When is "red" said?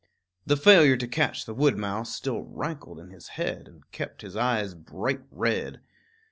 5.29-5.79